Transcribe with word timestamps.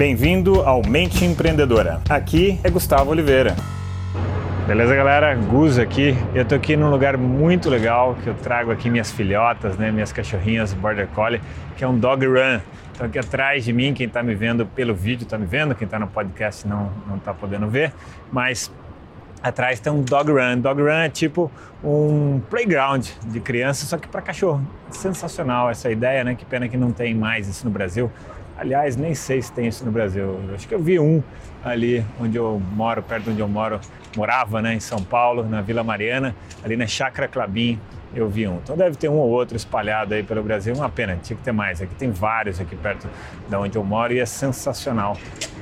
Bem-vindo 0.00 0.62
ao 0.62 0.80
Mente 0.80 1.26
Empreendedora. 1.26 2.00
Aqui 2.08 2.58
é 2.64 2.70
Gustavo 2.70 3.10
Oliveira. 3.10 3.54
Beleza, 4.66 4.96
galera? 4.96 5.34
Gus 5.34 5.78
aqui. 5.78 6.16
Eu 6.34 6.42
tô 6.42 6.54
aqui 6.54 6.74
num 6.74 6.88
lugar 6.88 7.18
muito 7.18 7.68
legal 7.68 8.16
que 8.22 8.26
eu 8.26 8.32
trago 8.32 8.70
aqui 8.70 8.88
minhas 8.88 9.12
filhotas, 9.12 9.76
né, 9.76 9.92
minhas 9.92 10.10
cachorrinhas 10.10 10.72
Border 10.72 11.06
Collie, 11.08 11.42
que 11.76 11.84
é 11.84 11.86
um 11.86 11.98
dog 11.98 12.24
run. 12.24 12.60
Então 12.94 13.06
aqui 13.08 13.18
atrás 13.18 13.62
de 13.62 13.74
mim, 13.74 13.92
quem 13.92 14.06
está 14.06 14.22
me 14.22 14.34
vendo 14.34 14.64
pelo 14.64 14.94
vídeo 14.94 15.24
está 15.24 15.36
me 15.36 15.44
vendo, 15.44 15.74
quem 15.74 15.84
está 15.84 15.98
no 15.98 16.06
podcast 16.06 16.66
não 16.66 16.90
não 17.06 17.18
está 17.18 17.34
podendo 17.34 17.68
ver, 17.68 17.92
mas 18.32 18.72
atrás 19.42 19.80
tem 19.80 19.92
um 19.92 20.00
dog 20.00 20.32
run. 20.32 20.60
Dog 20.60 20.80
run 20.80 20.88
é 20.88 21.10
tipo 21.10 21.52
um 21.84 22.40
playground 22.48 23.06
de 23.26 23.38
criança, 23.38 23.84
só 23.84 23.98
que 23.98 24.08
para 24.08 24.22
cachorro. 24.22 24.66
Sensacional 24.90 25.68
essa 25.68 25.90
ideia, 25.90 26.24
né? 26.24 26.34
Que 26.34 26.46
pena 26.46 26.66
que 26.68 26.78
não 26.78 26.90
tem 26.90 27.14
mais 27.14 27.46
isso 27.46 27.66
no 27.66 27.70
Brasil. 27.70 28.10
Aliás, 28.60 28.94
nem 28.94 29.14
sei 29.14 29.40
se 29.40 29.50
tem 29.50 29.66
isso 29.66 29.86
no 29.86 29.90
Brasil. 29.90 30.38
Eu 30.46 30.54
acho 30.54 30.68
que 30.68 30.74
eu 30.74 30.82
vi 30.82 31.00
um 31.00 31.22
ali 31.64 32.04
onde 32.20 32.36
eu 32.36 32.60
moro, 32.72 33.02
perto 33.02 33.30
onde 33.30 33.40
eu 33.40 33.48
moro, 33.48 33.80
morava, 34.14 34.60
né, 34.60 34.74
em 34.74 34.80
São 34.80 35.02
Paulo, 35.02 35.48
na 35.48 35.62
Vila 35.62 35.82
Mariana, 35.82 36.36
ali 36.62 36.76
na 36.76 36.86
Chácara 36.86 37.26
Clabim, 37.26 37.80
eu 38.14 38.28
vi 38.28 38.46
um. 38.46 38.56
Então 38.56 38.76
deve 38.76 38.96
ter 38.96 39.08
um 39.08 39.14
ou 39.14 39.30
outro 39.30 39.56
espalhado 39.56 40.12
aí 40.12 40.22
pelo 40.22 40.42
Brasil. 40.42 40.74
Uma 40.74 40.90
pena, 40.90 41.18
tinha 41.22 41.38
que 41.38 41.42
ter 41.42 41.52
mais. 41.52 41.80
Aqui 41.80 41.94
tem 41.94 42.10
vários 42.10 42.60
aqui 42.60 42.76
perto 42.76 43.08
da 43.48 43.58
onde 43.58 43.78
eu 43.78 43.84
moro 43.84 44.12
e 44.12 44.20
é 44.20 44.26
sensacional 44.26 45.16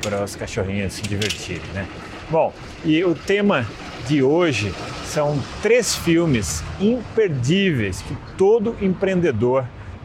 para 0.00 0.22
os 0.22 0.36
cachorrinhos 0.36 0.92
se 0.92 1.02
divertirem, 1.02 1.66
né? 1.74 1.88
Bom, 2.30 2.52
e 2.84 3.02
o 3.02 3.12
tema 3.14 3.66
de 4.06 4.22
hoje 4.22 4.72
são 5.04 5.36
três 5.62 5.96
filmes 5.96 6.62
imperdíveis 6.80 8.02
que 8.02 8.16
todo 8.36 8.76
empreendedor 8.80 9.64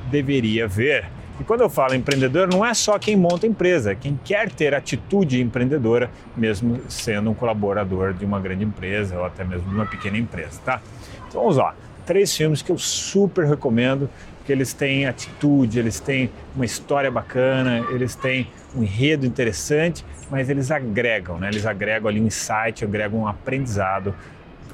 deveria 0.09 0.67
ver. 0.67 1.05
E 1.39 1.43
quando 1.43 1.61
eu 1.61 1.69
falo 1.69 1.95
empreendedor, 1.95 2.49
não 2.51 2.65
é 2.65 2.73
só 2.73 2.99
quem 2.99 3.15
monta 3.15 3.47
empresa, 3.47 3.93
é 3.93 3.95
quem 3.95 4.19
quer 4.25 4.51
ter 4.51 4.75
atitude 4.75 5.41
empreendedora, 5.41 6.11
mesmo 6.35 6.81
sendo 6.89 7.29
um 7.31 7.33
colaborador 7.33 8.13
de 8.13 8.25
uma 8.25 8.39
grande 8.39 8.65
empresa 8.65 9.17
ou 9.17 9.25
até 9.25 9.43
mesmo 9.45 9.69
de 9.69 9.75
uma 9.75 9.85
pequena 9.85 10.17
empresa, 10.17 10.59
tá? 10.65 10.81
Então 11.29 11.41
vamos 11.41 11.55
lá, 11.55 11.73
três 12.05 12.35
filmes 12.35 12.61
que 12.61 12.71
eu 12.71 12.77
super 12.77 13.45
recomendo, 13.45 14.09
porque 14.37 14.51
eles 14.51 14.73
têm 14.73 15.05
atitude, 15.05 15.79
eles 15.79 15.99
têm 15.99 16.29
uma 16.55 16.65
história 16.65 17.09
bacana, 17.09 17.85
eles 17.91 18.15
têm 18.15 18.47
um 18.75 18.83
enredo 18.83 19.25
interessante, 19.25 20.03
mas 20.29 20.49
eles 20.49 20.71
agregam, 20.71 21.39
né? 21.39 21.47
Eles 21.47 21.65
agregam 21.65 22.09
ali 22.09 22.19
um 22.19 22.27
insight, 22.27 22.83
agregam 22.83 23.21
um 23.21 23.27
aprendizado 23.27 24.13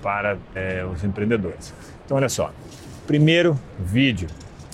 para 0.02 0.38
é, 0.56 0.84
os 0.84 1.04
empreendedores. 1.04 1.74
Então 2.06 2.18
olha 2.18 2.30
só, 2.30 2.52
primeiro 3.06 3.60
vídeo 3.80 4.28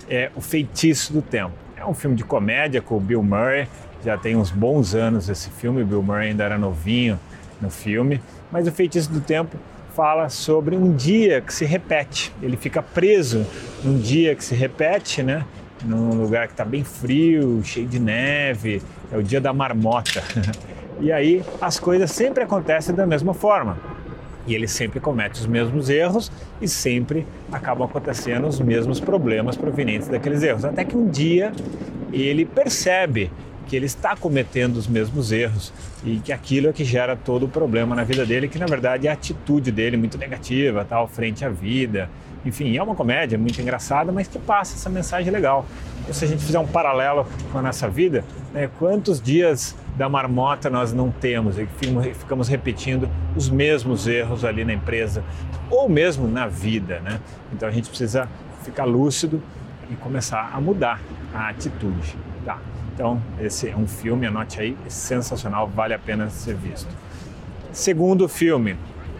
é 0.09 0.29
O 0.35 0.41
Feitiço 0.41 1.11
do 1.11 1.21
Tempo. 1.21 1.53
É 1.81 1.85
um 1.87 1.95
filme 1.95 2.15
de 2.15 2.23
comédia 2.23 2.79
com 2.79 2.95
o 2.95 2.99
Bill 2.99 3.23
Murray, 3.23 3.67
já 4.05 4.15
tem 4.15 4.35
uns 4.35 4.51
bons 4.51 4.93
anos 4.93 5.27
esse 5.27 5.49
filme, 5.49 5.81
o 5.81 5.85
Bill 5.85 6.03
Murray 6.03 6.29
ainda 6.29 6.43
era 6.43 6.55
novinho 6.55 7.19
no 7.59 7.71
filme, 7.71 8.21
mas 8.51 8.67
o 8.67 8.71
Feitiço 8.71 9.11
do 9.11 9.19
Tempo 9.19 9.57
fala 9.95 10.29
sobre 10.29 10.75
um 10.75 10.95
dia 10.95 11.41
que 11.41 11.51
se 11.51 11.65
repete. 11.65 12.31
Ele 12.39 12.55
fica 12.55 12.83
preso 12.83 13.47
num 13.83 13.97
dia 13.97 14.35
que 14.35 14.43
se 14.43 14.53
repete, 14.53 15.23
né? 15.23 15.43
Num 15.83 16.21
lugar 16.21 16.45
que 16.45 16.53
está 16.53 16.63
bem 16.63 16.83
frio, 16.83 17.61
cheio 17.63 17.87
de 17.87 17.99
neve, 17.99 18.79
é 19.11 19.17
o 19.17 19.23
dia 19.23 19.41
da 19.41 19.51
marmota. 19.51 20.23
E 20.99 21.11
aí 21.11 21.43
as 21.59 21.79
coisas 21.79 22.11
sempre 22.11 22.43
acontecem 22.43 22.93
da 22.93 23.07
mesma 23.07 23.33
forma. 23.33 23.75
E 24.47 24.55
ele 24.55 24.67
sempre 24.67 24.99
comete 24.99 25.39
os 25.39 25.47
mesmos 25.47 25.89
erros 25.89 26.31
e 26.61 26.67
sempre 26.67 27.25
acabam 27.51 27.87
acontecendo 27.87 28.47
os 28.47 28.59
mesmos 28.59 28.99
problemas 28.99 29.55
provenientes 29.55 30.07
daqueles 30.07 30.41
erros. 30.41 30.65
Até 30.65 30.83
que 30.83 30.95
um 30.97 31.07
dia 31.07 31.51
ele 32.11 32.45
percebe 32.45 33.31
que 33.71 33.75
ele 33.77 33.85
está 33.85 34.17
cometendo 34.17 34.75
os 34.75 34.85
mesmos 34.85 35.31
erros 35.31 35.71
e 36.03 36.17
que 36.17 36.33
aquilo 36.33 36.67
é 36.67 36.73
que 36.73 36.83
gera 36.83 37.15
todo 37.15 37.45
o 37.45 37.47
problema 37.47 37.95
na 37.95 38.03
vida 38.03 38.25
dele, 38.25 38.49
que 38.49 38.59
na 38.59 38.65
verdade 38.65 39.07
é 39.07 39.09
a 39.09 39.13
atitude 39.13 39.71
dele 39.71 39.95
muito 39.95 40.17
negativa, 40.17 40.83
tal, 40.83 41.07
frente 41.07 41.45
à 41.45 41.49
vida. 41.49 42.09
Enfim, 42.43 42.75
é 42.75 42.83
uma 42.83 42.95
comédia 42.95 43.37
muito 43.37 43.61
engraçada, 43.61 44.11
mas 44.11 44.27
que 44.27 44.37
passa 44.37 44.75
essa 44.75 44.89
mensagem 44.89 45.31
legal. 45.31 45.65
E 46.09 46.13
se 46.13 46.25
a 46.25 46.27
gente 46.27 46.43
fizer 46.43 46.59
um 46.59 46.67
paralelo 46.67 47.25
com 47.49 47.59
a 47.59 47.61
nossa 47.61 47.87
vida, 47.87 48.25
né, 48.53 48.69
quantos 48.77 49.21
dias 49.21 49.73
da 49.95 50.09
marmota 50.09 50.69
nós 50.69 50.91
não 50.91 51.09
temos 51.09 51.57
e 51.57 51.65
ficamos 52.13 52.49
repetindo 52.49 53.07
os 53.37 53.49
mesmos 53.49 54.05
erros 54.05 54.43
ali 54.43 54.65
na 54.65 54.73
empresa 54.73 55.23
ou 55.69 55.87
mesmo 55.87 56.27
na 56.27 56.45
vida, 56.45 56.99
né? 56.99 57.21
Então 57.53 57.69
a 57.69 57.71
gente 57.71 57.87
precisa 57.87 58.27
ficar 58.63 58.83
lúcido 58.83 59.41
e 59.89 59.95
começar 59.95 60.51
a 60.53 60.59
mudar 60.59 60.99
a 61.33 61.47
atitude, 61.47 62.17
tá? 62.43 62.59
Então 63.01 63.19
esse 63.39 63.67
é 63.67 63.75
um 63.75 63.87
filme, 63.87 64.27
anote 64.27 64.61
aí, 64.61 64.77
sensacional, 64.87 65.67
vale 65.67 65.91
a 65.91 65.97
pena 65.97 66.29
ser 66.29 66.53
visto. 66.53 66.87
Segundo 67.71 68.29
filme, 68.29 68.75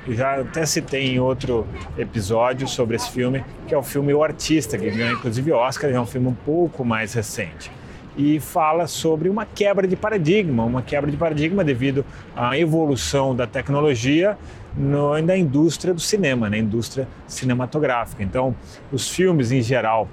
já 0.07 0.41
até 0.41 0.67
citei 0.67 1.15
em 1.15 1.19
outro 1.19 1.65
episódio 1.97 2.67
sobre 2.67 2.95
esse 2.95 3.09
filme, 3.09 3.43
que 3.67 3.73
é 3.73 3.77
o 3.77 3.81
filme 3.81 4.13
O 4.13 4.23
Artista, 4.23 4.77
que 4.77 4.87
ganhou 4.87 5.13
inclusive 5.13 5.51
Oscar, 5.51 5.89
é 5.89 5.99
um 5.99 6.05
filme 6.05 6.27
um 6.27 6.33
pouco 6.45 6.85
mais 6.85 7.15
recente 7.15 7.71
e 8.15 8.39
fala 8.39 8.85
sobre 8.85 9.29
uma 9.29 9.47
quebra 9.47 9.87
de 9.87 9.95
paradigma, 9.95 10.63
uma 10.63 10.83
quebra 10.83 11.09
de 11.09 11.17
paradigma 11.17 11.63
devido 11.63 12.05
à 12.35 12.55
evolução 12.55 13.35
da 13.35 13.47
tecnologia 13.47 14.37
no, 14.77 15.19
na 15.23 15.35
indústria 15.35 15.91
do 15.91 16.01
cinema, 16.01 16.51
na 16.51 16.57
indústria 16.57 17.07
cinematográfica. 17.25 18.21
Então, 18.21 18.55
os 18.91 19.09
filmes 19.09 19.51
em 19.51 19.63
geral, 19.63 20.07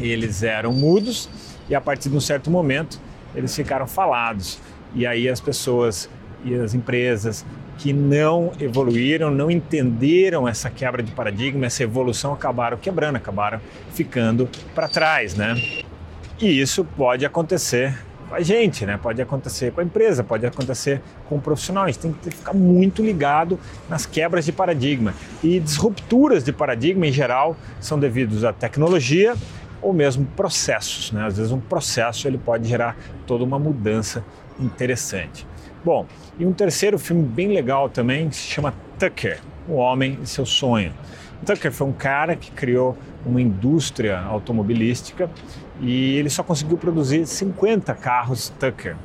eles 0.00 0.42
eram 0.42 0.72
mudos 0.72 1.28
e 1.70 1.74
a 1.74 1.80
partir 1.80 2.10
de 2.10 2.16
um 2.16 2.20
certo 2.20 2.50
momento 2.50 3.00
eles 3.34 3.54
ficaram 3.54 3.86
falados. 3.86 4.58
E 4.94 5.06
aí 5.06 5.28
as 5.28 5.40
pessoas 5.40 6.10
e 6.44 6.54
as 6.54 6.74
empresas 6.74 7.46
que 7.78 7.92
não 7.92 8.52
evoluíram, 8.60 9.30
não 9.30 9.50
entenderam 9.50 10.46
essa 10.46 10.68
quebra 10.68 11.02
de 11.02 11.12
paradigma, 11.12 11.64
essa 11.64 11.82
evolução, 11.82 12.34
acabaram 12.34 12.76
quebrando, 12.76 13.16
acabaram 13.16 13.58
ficando 13.92 14.48
para 14.74 14.86
trás, 14.86 15.34
né? 15.34 15.54
E 16.38 16.60
isso 16.60 16.84
pode 16.84 17.24
acontecer 17.24 17.96
com 18.28 18.34
a 18.34 18.40
gente, 18.40 18.84
né? 18.84 18.98
Pode 19.02 19.22
acontecer 19.22 19.72
com 19.72 19.80
a 19.80 19.84
empresa, 19.84 20.22
pode 20.22 20.44
acontecer 20.44 21.00
com 21.26 21.36
o 21.36 21.40
profissional. 21.40 21.84
A 21.84 21.86
gente 21.86 22.00
tem 22.00 22.12
que 22.12 22.30
ficar 22.30 22.52
muito 22.52 23.02
ligado 23.02 23.58
nas 23.88 24.04
quebras 24.04 24.44
de 24.44 24.52
paradigma. 24.52 25.14
E 25.42 25.58
disrupturas 25.58 26.44
de 26.44 26.52
paradigma, 26.52 27.06
em 27.06 27.12
geral, 27.12 27.56
são 27.80 27.98
devidos 27.98 28.44
à 28.44 28.52
tecnologia 28.52 29.34
ou 29.82 29.92
mesmo 29.92 30.26
processos, 30.36 31.12
né? 31.12 31.26
Às 31.26 31.36
vezes 31.36 31.52
um 31.52 31.60
processo 31.60 32.26
ele 32.26 32.38
pode 32.38 32.68
gerar 32.68 32.96
toda 33.26 33.44
uma 33.44 33.58
mudança 33.58 34.24
interessante. 34.58 35.46
Bom, 35.84 36.06
e 36.38 36.44
um 36.44 36.52
terceiro 36.52 36.98
filme 36.98 37.22
bem 37.22 37.48
legal 37.48 37.88
também 37.88 38.30
se 38.30 38.42
chama 38.42 38.74
Tucker, 38.98 39.40
O 39.68 39.74
Homem 39.74 40.18
e 40.22 40.26
Seu 40.26 40.44
Sonho. 40.44 40.92
Tucker 41.44 41.72
foi 41.72 41.86
um 41.86 41.92
cara 41.92 42.36
que 42.36 42.50
criou 42.50 42.96
uma 43.24 43.40
indústria 43.40 44.18
automobilística 44.20 45.30
e 45.80 46.16
ele 46.16 46.28
só 46.28 46.42
conseguiu 46.42 46.76
produzir 46.76 47.26
50 47.26 47.94
carros 47.94 48.50
Tucker. 48.58 48.96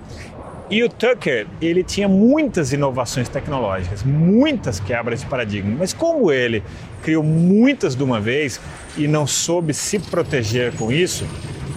E 0.68 0.84
o 0.84 0.90
Tucker, 0.90 1.46
ele 1.62 1.84
tinha 1.84 2.08
muitas 2.08 2.74
inovações 2.74 3.30
tecnológicas, 3.30 4.02
muitas 4.02 4.80
quebras 4.80 5.22
de 5.22 5.28
paradigma, 5.28 5.76
mas 5.78 5.94
como 5.94 6.32
ele 6.32 6.64
criou 7.04 7.22
muitas 7.22 7.96
de 7.96 8.04
uma 8.04 8.20
vez 8.20 8.60
e 8.98 9.08
não 9.08 9.28
soube 9.28 9.76
se 9.76 10.00
proteger 10.00 10.74
com 10.74 10.92
isso, 10.92 11.28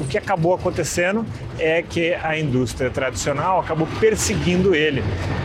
o 0.01 0.07
que 0.07 0.17
acabou 0.17 0.55
acontecendo 0.55 1.27
é 1.59 1.83
que 1.83 2.15
a 2.15 2.39
indústria 2.39 2.89
tradicional 2.89 3.61
acabou 3.61 3.87
perseguindo 4.01 4.75
ele. 4.75 5.03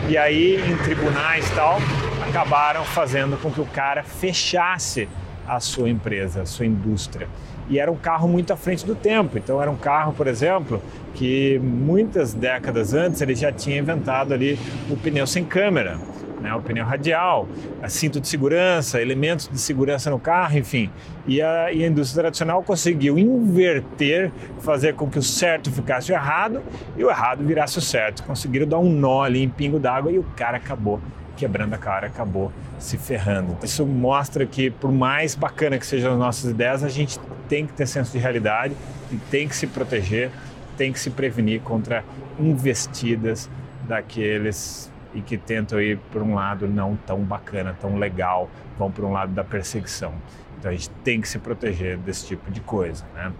E 0.08 0.16
aí, 0.16 0.56
em 0.56 0.76
tribunais 0.78 1.46
e 1.46 1.54
tal, 1.54 1.78
acabaram 2.26 2.82
fazendo 2.84 3.36
com 3.36 3.50
que 3.50 3.60
o 3.60 3.66
cara 3.66 4.02
fechasse 4.02 5.06
a 5.46 5.60
sua 5.60 5.88
empresa, 5.88 6.42
a 6.42 6.46
sua 6.46 6.66
indústria. 6.66 7.28
E 7.68 7.78
era 7.78 7.90
um 7.90 7.96
carro 7.96 8.28
muito 8.28 8.52
à 8.52 8.56
frente 8.56 8.84
do 8.84 8.94
tempo. 8.94 9.38
Então 9.38 9.60
era 9.60 9.70
um 9.70 9.76
carro, 9.76 10.12
por 10.12 10.26
exemplo, 10.26 10.82
que 11.14 11.58
muitas 11.62 12.34
décadas 12.34 12.92
antes 12.92 13.20
ele 13.22 13.34
já 13.34 13.50
tinha 13.50 13.78
inventado 13.78 14.34
ali 14.34 14.58
o 14.90 14.96
pneu 14.96 15.26
sem 15.26 15.44
câmera, 15.44 15.98
né, 16.40 16.54
o 16.54 16.60
pneu 16.60 16.84
radial, 16.84 17.48
a 17.82 17.88
cinto 17.88 18.20
de 18.20 18.28
segurança, 18.28 19.00
elementos 19.00 19.48
de 19.48 19.58
segurança 19.58 20.10
no 20.10 20.18
carro, 20.18 20.58
enfim. 20.58 20.90
E 21.26 21.40
a, 21.40 21.72
e 21.72 21.82
a 21.82 21.86
indústria 21.86 22.24
tradicional 22.24 22.62
conseguiu 22.62 23.18
inverter, 23.18 24.30
fazer 24.60 24.94
com 24.94 25.08
que 25.08 25.18
o 25.18 25.22
certo 25.22 25.70
ficasse 25.70 26.12
o 26.12 26.14
errado 26.14 26.62
e 26.98 27.04
o 27.04 27.08
errado 27.08 27.42
virasse 27.42 27.78
o 27.78 27.80
certo. 27.80 28.22
Conseguiram 28.24 28.66
dar 28.66 28.78
um 28.78 28.90
nó 28.90 29.22
ali 29.22 29.42
em 29.42 29.48
pingo 29.48 29.78
d'água 29.78 30.12
e 30.12 30.18
o 30.18 30.24
cara 30.36 30.58
acabou 30.58 31.00
quebrando 31.36 31.74
a 31.74 31.78
cara, 31.78 32.06
acabou 32.06 32.52
se 32.78 32.96
ferrando. 32.96 33.56
Isso 33.62 33.86
mostra 33.86 34.46
que, 34.46 34.70
por 34.70 34.92
mais 34.92 35.34
bacana 35.34 35.78
que 35.78 35.86
sejam 35.86 36.12
as 36.12 36.18
nossas 36.18 36.50
ideias, 36.50 36.82
a 36.82 36.88
gente 36.88 37.18
tem 37.48 37.66
que 37.66 37.72
ter 37.72 37.86
senso 37.86 38.12
de 38.12 38.18
realidade 38.18 38.74
e 39.10 39.16
tem 39.30 39.48
que 39.48 39.56
se 39.56 39.66
proteger, 39.66 40.30
tem 40.76 40.92
que 40.92 40.98
se 40.98 41.10
prevenir 41.10 41.60
contra 41.60 42.04
investidas 42.38 43.48
daqueles 43.86 44.90
e 45.14 45.20
que 45.20 45.38
tentam 45.38 45.80
ir 45.80 45.98
por 46.10 46.22
um 46.22 46.34
lado 46.34 46.66
não 46.66 46.96
tão 47.06 47.20
bacana, 47.20 47.76
tão 47.80 47.96
legal, 47.96 48.50
vão 48.78 48.90
por 48.90 49.04
um 49.04 49.12
lado 49.12 49.32
da 49.32 49.44
perseguição. 49.44 50.12
Então 50.58 50.70
a 50.70 50.74
gente 50.74 50.90
tem 51.04 51.20
que 51.20 51.28
se 51.28 51.38
proteger 51.38 51.96
desse 51.98 52.26
tipo 52.26 52.50
de 52.50 52.60
coisa, 52.60 53.04
né? 53.14 53.32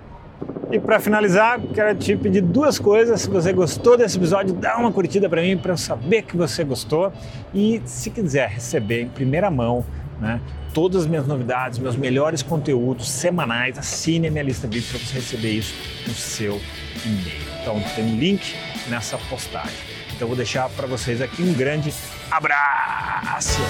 E 0.70 0.78
para 0.78 0.98
finalizar, 0.98 1.60
quero 1.72 1.96
te 1.96 2.16
pedir 2.16 2.40
duas 2.40 2.78
coisas. 2.78 3.20
Se 3.20 3.30
você 3.30 3.52
gostou 3.52 3.96
desse 3.96 4.16
episódio, 4.16 4.54
dá 4.54 4.76
uma 4.76 4.90
curtida 4.90 5.28
para 5.28 5.40
mim 5.40 5.56
para 5.56 5.72
eu 5.72 5.76
saber 5.76 6.22
que 6.22 6.36
você 6.36 6.64
gostou. 6.64 7.12
E 7.54 7.80
se 7.84 8.10
quiser 8.10 8.48
receber 8.48 9.02
em 9.02 9.08
primeira 9.08 9.50
mão, 9.50 9.84
né, 10.20 10.40
todas 10.72 11.02
as 11.02 11.06
minhas 11.06 11.26
novidades, 11.26 11.78
meus 11.78 11.96
melhores 11.96 12.42
conteúdos 12.42 13.08
semanais, 13.08 13.78
assine 13.78 14.26
a 14.26 14.30
minha 14.30 14.42
lista 14.42 14.66
VIP 14.66 14.88
para 14.88 14.98
você 14.98 15.14
receber 15.14 15.52
isso 15.52 15.74
no 16.06 16.14
seu 16.14 16.60
e-mail. 17.06 17.42
Então 17.62 17.80
tem 17.94 18.04
um 18.04 18.16
link 18.18 18.54
nessa 18.88 19.16
postagem. 19.16 19.78
Então 20.16 20.26
vou 20.26 20.36
deixar 20.36 20.68
para 20.70 20.86
vocês 20.86 21.22
aqui 21.22 21.42
um 21.42 21.52
grande 21.52 21.92
abraço. 22.30 23.60